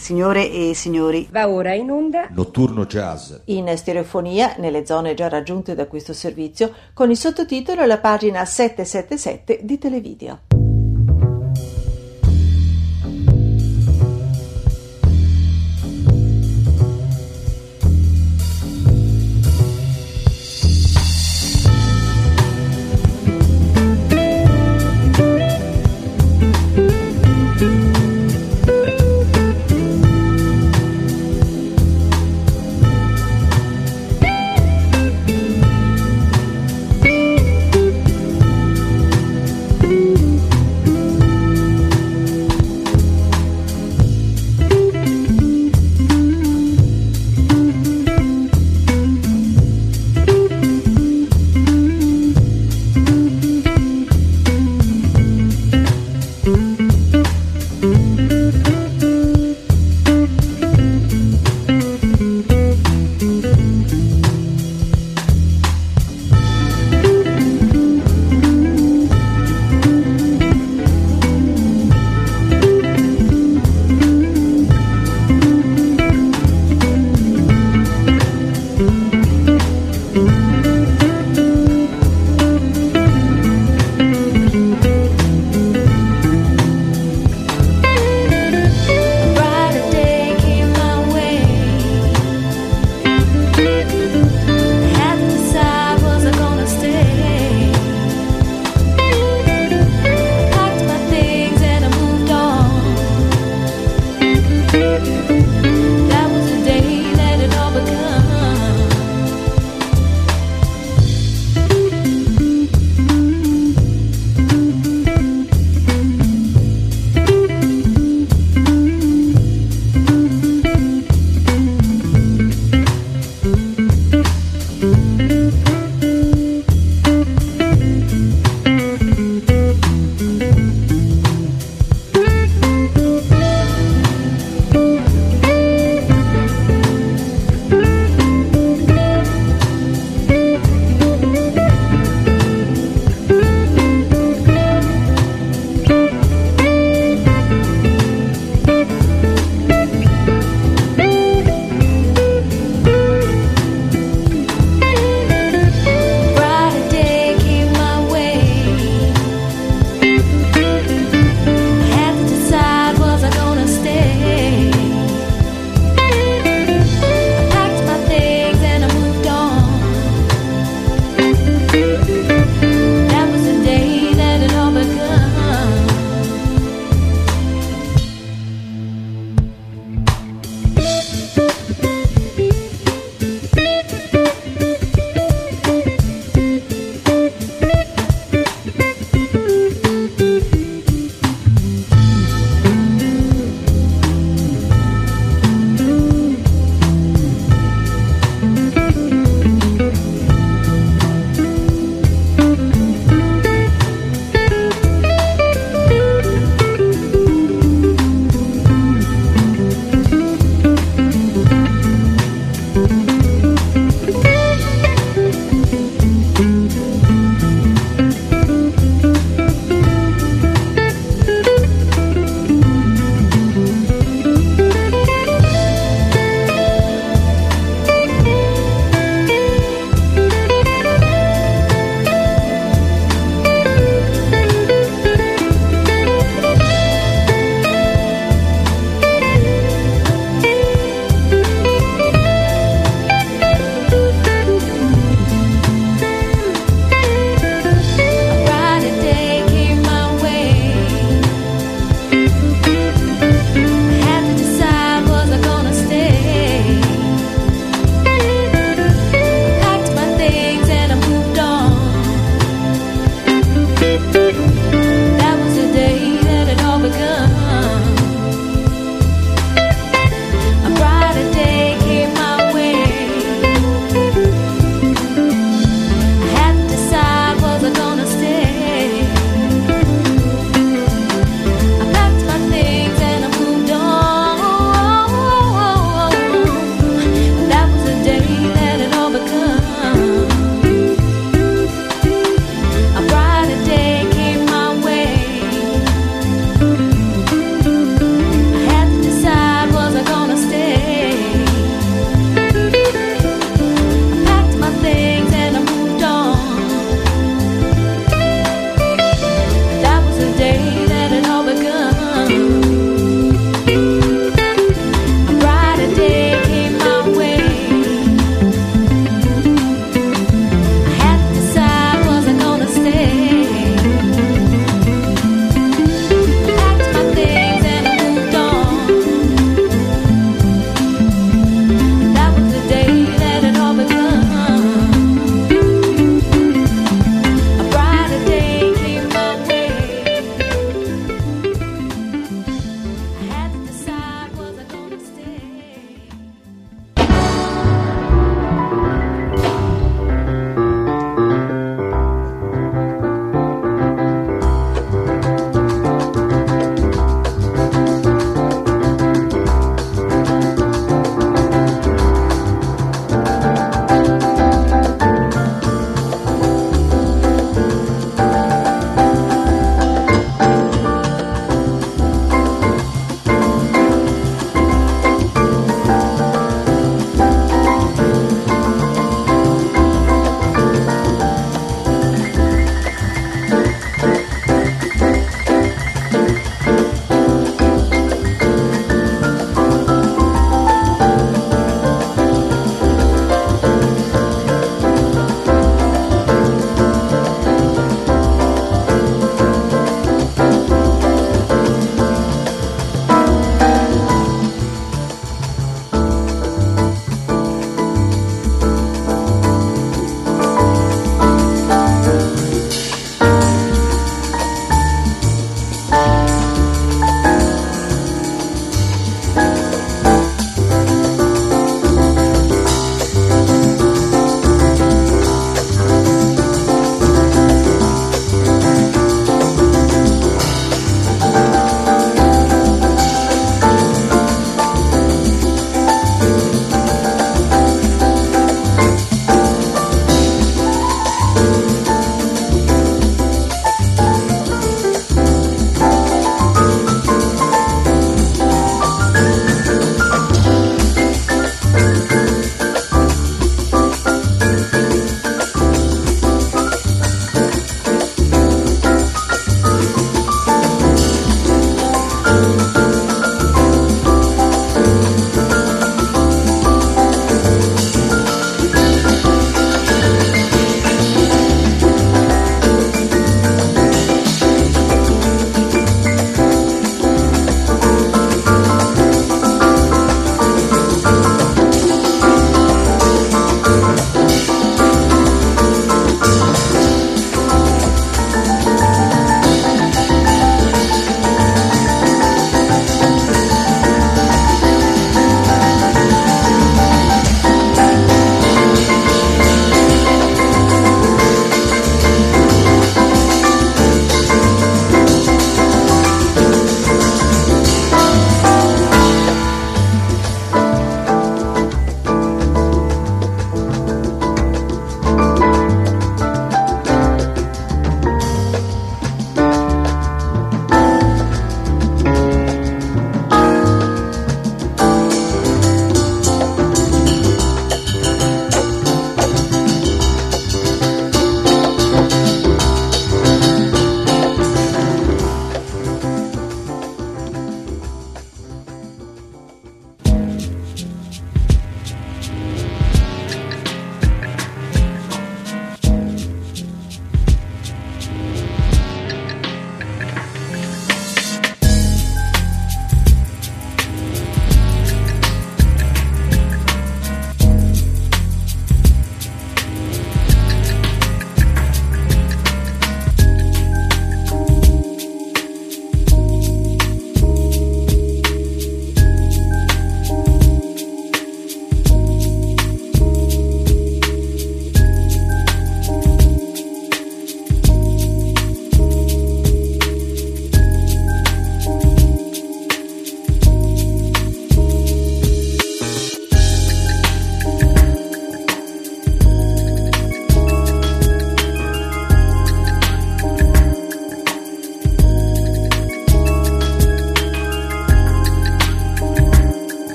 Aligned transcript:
Signore 0.00 0.50
e 0.50 0.72
signori, 0.74 1.28
Va 1.30 1.46
ora 1.50 1.74
in 1.74 1.90
onda 1.90 2.28
Notturno 2.30 2.86
Jazz. 2.86 3.34
in 3.46 3.70
stereofonia 3.76 4.54
nelle 4.56 4.86
zone 4.86 5.12
già 5.12 5.28
raggiunte 5.28 5.74
da 5.74 5.86
questo 5.86 6.14
servizio 6.14 6.72
con 6.94 7.10
il 7.10 7.18
sottotitolo 7.18 7.82
alla 7.82 7.98
pagina 7.98 8.42
777 8.46 9.60
di 9.62 9.76
Televideo. 9.76 10.59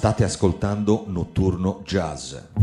State 0.00 0.24
ascoltando 0.24 1.04
Notturno 1.08 1.82
Jazz. 1.84 2.59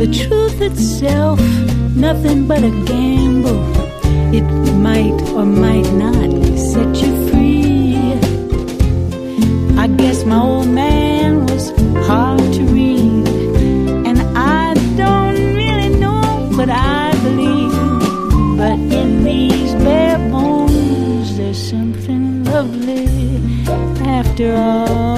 The 0.00 0.08
truth 0.28 0.60
itself, 0.60 1.40
nothing 1.96 2.46
but 2.46 2.62
a 2.62 2.70
gamble. 2.84 3.62
It 4.34 4.42
might 4.86 5.18
or 5.30 5.46
might 5.46 5.88
not 5.92 6.30
set 6.58 6.96
you 7.02 7.12
free. 7.28 7.96
I 9.78 9.86
guess 9.86 10.24
my 10.24 10.40
old 10.40 10.68
man 10.68 11.46
was 11.46 11.70
hard 12.06 12.40
to 12.56 12.62
read, 12.64 13.28
and 14.08 14.20
I 14.36 14.74
don't 14.96 15.54
really 15.60 15.90
know 16.00 16.50
what 16.56 16.68
I 16.68 17.12
believe. 17.22 17.72
But 18.58 18.78
in 19.00 19.24
these 19.24 19.74
bare 19.76 20.18
bones, 20.30 21.36
there's 21.36 21.70
something 21.70 22.44
lovely 22.44 23.06
after 24.04 24.54
all. 24.56 25.13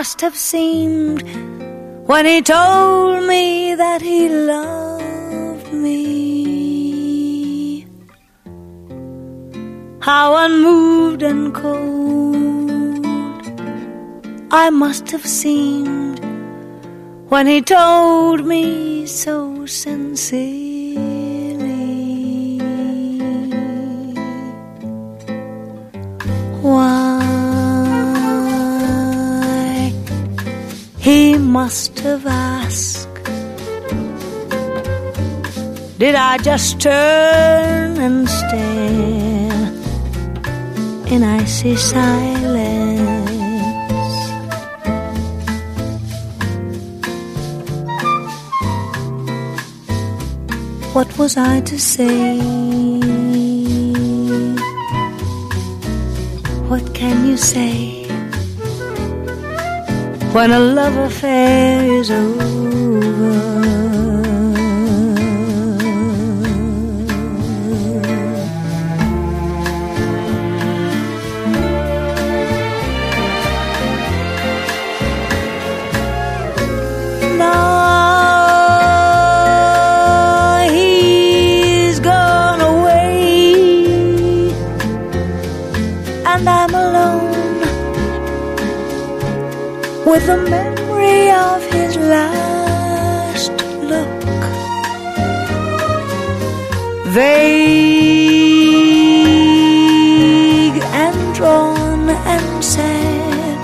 Must 0.00 0.22
have 0.22 0.34
seemed 0.34 1.20
when 2.08 2.24
he 2.24 2.40
told 2.40 3.22
me 3.28 3.74
that 3.74 4.00
he 4.00 4.30
loved 4.30 5.70
me. 5.74 6.06
How 10.00 10.26
unmoved 10.46 11.22
and 11.22 11.52
cold 11.52 13.04
I 14.50 14.70
must 14.70 15.10
have 15.10 15.26
seemed 15.26 16.18
when 17.28 17.46
he 17.46 17.60
told 17.60 18.46
me 18.46 19.04
so 19.04 19.66
sincerely. 19.66 20.59
He 31.10 31.36
must 31.36 31.98
have 32.06 32.24
asked. 32.24 33.08
Did 35.98 36.14
I 36.14 36.38
just 36.38 36.80
turn 36.80 37.90
and 38.06 38.28
stare 38.38 39.66
in 41.12 41.20
icy 41.40 41.74
silence? 41.74 43.08
What 50.94 51.08
was 51.18 51.36
I 51.36 51.60
to 51.70 51.76
say? 51.78 52.38
What 56.70 56.84
can 56.94 57.26
you 57.26 57.36
say 57.36 57.99
when 60.32 60.52
a 60.52 60.60
love 60.60 60.96
affair 60.96 61.82
is 62.00 62.10
over? 62.10 63.99
The 90.30 90.38
memory 90.48 91.22
of 91.48 91.60
his 91.74 91.92
last 91.96 93.50
look. 93.90 94.22
Vague 97.18 97.60
and 101.04 101.20
drawn 101.34 102.02
and 102.34 102.50
sad. 102.74 103.58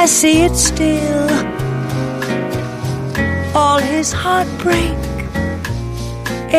I 0.00 0.02
see 0.06 0.38
it 0.48 0.56
still 0.56 1.30
all 3.54 3.78
his 3.78 4.10
heartbreak 4.22 5.04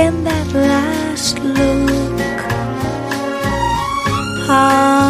in 0.03 0.13
that 0.27 0.47
last 0.53 1.35
look. 1.57 2.19
Ah, 4.51 5.08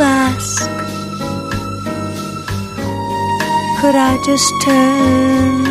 asked, 0.00 0.68
could 3.80 3.94
I 3.94 4.16
just 4.24 4.52
turn 4.64 5.66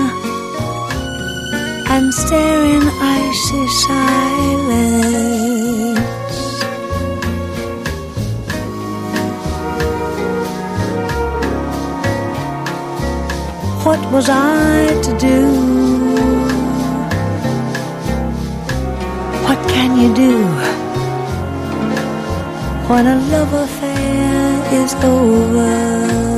and 1.93 2.13
stare 2.13 2.63
in 2.65 2.83
icy 3.01 3.67
silence? 3.67 5.25
What 13.85 14.01
was 14.11 14.27
I 14.29 14.99
to 15.03 15.17
do? 15.17 15.41
What 19.45 19.59
can 19.69 19.97
you 19.99 20.13
do 20.15 20.74
when 22.87 23.07
a 23.07 23.15
love 23.15 23.53
affair 23.53 24.83
is 24.83 24.93
over? 25.03 26.34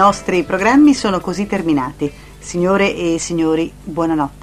nostri 0.00 0.44
programmi 0.44 0.94
sono 0.94 1.20
così 1.20 1.46
terminati. 1.46 2.10
Signore 2.38 2.96
e 2.96 3.18
signori, 3.18 3.70
buonanotte. 3.84 4.39